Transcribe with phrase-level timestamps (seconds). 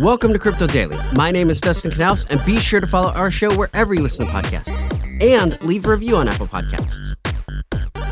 [0.00, 0.96] Welcome to Crypto Daily.
[1.12, 4.26] My name is Dustin Knaus, and be sure to follow our show wherever you listen
[4.26, 4.84] to podcasts
[5.20, 7.16] and leave a review on Apple Podcasts.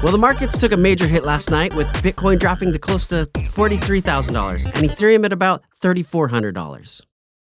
[0.03, 3.27] Well, the markets took a major hit last night with Bitcoin dropping to close to
[3.37, 7.03] $43,000 and Ethereum at about $3,400.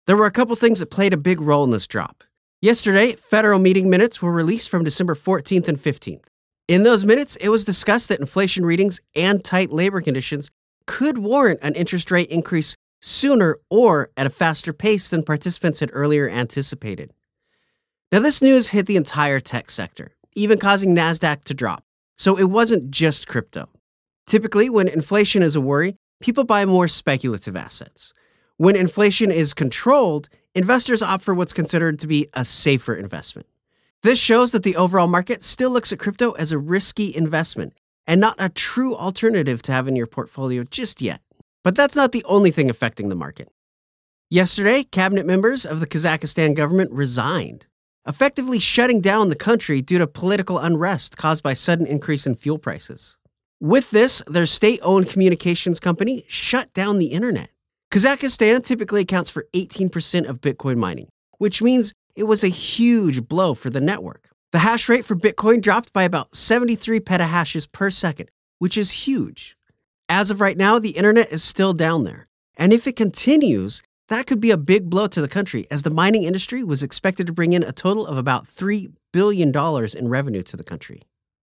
[0.08, 2.24] There were a couple things that played a big role in this drop.
[2.64, 6.26] Yesterday, federal meeting minutes were released from December 14th and 15th.
[6.68, 10.50] In those minutes, it was discussed that inflation readings and tight labor conditions
[10.88, 15.90] could warrant an interest rate increase sooner or at a faster pace than participants had
[15.94, 17.14] earlier anticipated.
[18.12, 21.84] Now, this news hit the entire tech sector, even causing NASDAQ to drop.
[22.18, 23.68] So it wasn't just crypto.
[24.28, 28.14] Typically, when inflation is a worry, people buy more speculative assets.
[28.58, 33.48] When inflation is controlled, investors opt for what's considered to be a safer investment.
[34.04, 37.74] This shows that the overall market still looks at crypto as a risky investment
[38.06, 41.22] and not a true alternative to have in your portfolio just yet.
[41.64, 43.50] But that's not the only thing affecting the market.
[44.30, 47.68] Yesterday, cabinet members of the Kazakhstan government resigned,
[48.08, 52.58] effectively shutting down the country due to political unrest caused by sudden increase in fuel
[52.58, 53.18] prices.
[53.60, 57.52] With this, their state-owned communications company shut down the internet.
[57.92, 63.54] Kazakhstan typically accounts for 18% of Bitcoin mining, which means it was a huge blow
[63.54, 64.30] for the network.
[64.52, 69.56] The hash rate for Bitcoin dropped by about 73 petahashes per second, which is huge.
[70.14, 72.28] As of right now, the internet is still down there.
[72.58, 75.90] And if it continues, that could be a big blow to the country, as the
[75.90, 80.44] mining industry was expected to bring in a total of about $3 billion in revenue
[80.44, 81.04] to the country.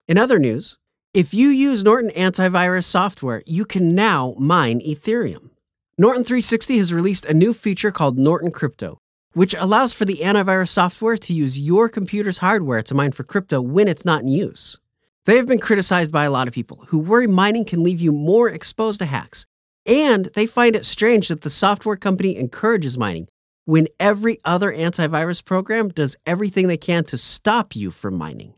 [0.08, 0.78] In other news,
[1.14, 5.50] if you use Norton antivirus software, you can now mine Ethereum.
[5.96, 8.98] Norton 360 has released a new feature called Norton Crypto,
[9.32, 13.60] which allows for the antivirus software to use your computer's hardware to mine for crypto
[13.60, 14.80] when it's not in use.
[15.26, 18.12] They have been criticized by a lot of people who worry mining can leave you
[18.12, 19.44] more exposed to hacks,
[19.84, 23.26] and they find it strange that the software company encourages mining
[23.64, 28.54] when every other antivirus program does everything they can to stop you from mining.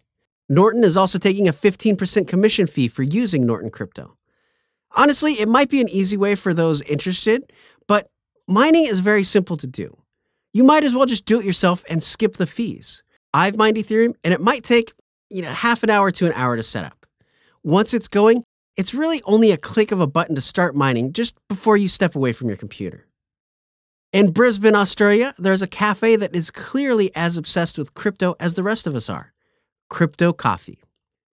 [0.51, 4.19] Norton is also taking a 15% commission fee for using Norton Crypto.
[4.95, 7.51] Honestly, it might be an easy way for those interested,
[7.87, 8.09] but
[8.47, 9.97] mining is very simple to do.
[10.53, 13.03] You might as well just do it yourself and skip the fees.
[13.33, 14.93] I've mined Ethereum, and it might take
[15.31, 17.07] you know, half an hour to an hour to set up.
[17.63, 18.45] Once it's going,
[18.77, 22.15] it's really only a click of a button to start mining just before you step
[22.15, 23.07] away from your computer.
[24.13, 28.63] In Brisbane, Australia, there's a cafe that is clearly as obsessed with crypto as the
[28.63, 29.35] rest of us are
[29.91, 30.81] Crypto Coffee.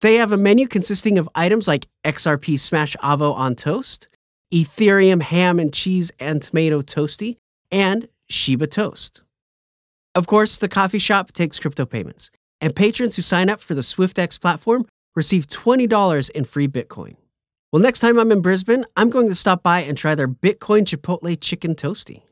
[0.01, 4.09] They have a menu consisting of items like XRP Smash Avo on toast,
[4.53, 7.37] Ethereum ham and cheese and tomato toasty,
[7.71, 9.23] and Shiba toast.
[10.15, 12.31] Of course, the coffee shop takes crypto payments,
[12.65, 17.15] and patrons who sign up for the Swyftx platform receive $20 in free Bitcoin.
[17.71, 20.87] Well, next time I'm in Brisbane, I'm going to stop by and try their Bitcoin
[20.87, 22.23] Chipotle Chicken Toasty.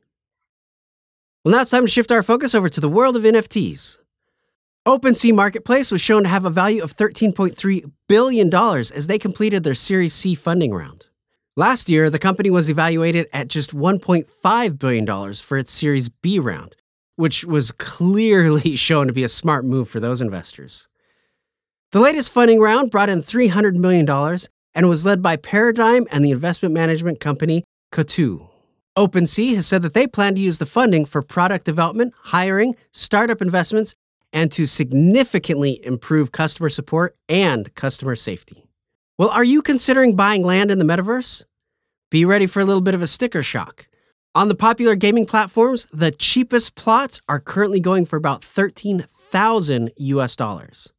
[1.44, 3.98] Well, now it's time to shift our focus over to the world of NFTs.
[4.88, 9.74] OpenSea Marketplace was shown to have a value of $13.3 billion as they completed their
[9.74, 11.08] Series C funding round.
[11.58, 16.74] Last year, the company was evaluated at just $1.5 billion for its Series B round,
[17.16, 20.88] which was clearly shown to be a smart move for those investors.
[21.92, 24.08] The latest funding round brought in $300 million
[24.74, 28.48] and was led by Paradigm and the investment management company Coatue.
[28.96, 33.40] OpenSea has said that they plan to use the funding for product development, hiring, startup
[33.40, 33.94] investments,
[34.32, 38.66] and to significantly improve customer support and customer safety.
[39.18, 41.44] Well, are you considering buying land in the metaverse?
[42.10, 43.86] Be ready for a little bit of a sticker shock.
[44.34, 50.36] On the popular gaming platforms, the cheapest plots are currently going for about 13,000 US
[50.36, 50.90] dollars.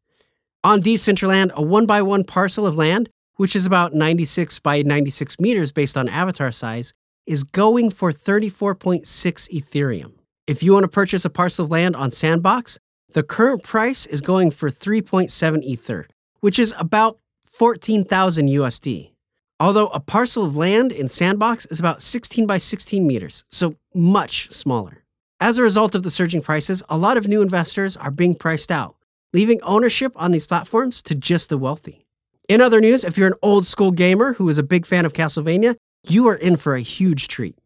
[0.63, 5.39] On Decentraland, a one by one parcel of land, which is about 96 by 96
[5.39, 6.93] meters based on avatar size,
[7.25, 9.01] is going for 34.6
[9.49, 10.11] Ethereum.
[10.45, 12.77] If you want to purchase a parcel of land on Sandbox,
[13.15, 16.07] the current price is going for 3.7 Ether,
[16.41, 19.12] which is about 14,000 USD.
[19.59, 24.51] Although a parcel of land in Sandbox is about 16 by 16 meters, so much
[24.51, 25.03] smaller.
[25.39, 28.71] As a result of the surging prices, a lot of new investors are being priced
[28.71, 28.95] out,
[29.33, 32.05] leaving ownership on these platforms to just the wealthy.
[32.49, 35.13] In other news, if you're an old school gamer who is a big fan of
[35.13, 35.75] Castlevania,
[36.07, 37.57] you are in for a huge treat.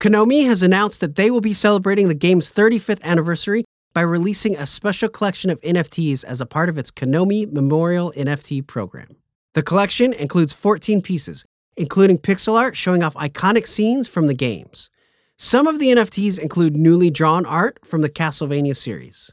[0.00, 4.66] Konami has announced that they will be celebrating the game's 35th anniversary by releasing a
[4.66, 9.16] special collection of NFTs as a part of its Konami Memorial NFT program.
[9.56, 11.46] The collection includes 14 pieces,
[11.78, 14.90] including pixel art showing off iconic scenes from the games.
[15.38, 19.30] Some of the NFTs include newly drawn art from the Castlevania series.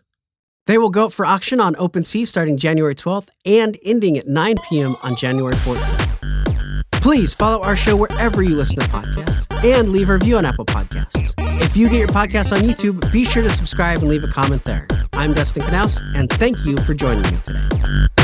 [0.65, 4.55] They will go up for auction on OpenSea starting January 12th and ending at 9
[4.69, 4.95] p.m.
[5.03, 6.83] on January 14th.
[6.93, 10.65] Please follow our show wherever you listen to podcasts and leave a review on Apple
[10.65, 11.33] Podcasts.
[11.61, 14.63] If you get your podcast on YouTube, be sure to subscribe and leave a comment
[14.63, 14.87] there.
[15.11, 18.22] I'm Dustin Knaus, and thank you for joining me today.